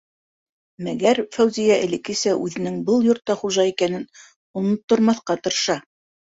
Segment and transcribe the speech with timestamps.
[0.85, 4.07] Мәгәр Фәүзиә элеккесә үҙенең был йортта хужа икәнен
[4.63, 5.79] оноттормаҫҡа тырыша.